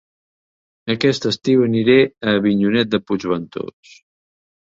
[0.93, 1.97] Aquest estiu aniré
[2.27, 3.93] a Avinyonet de Puigventós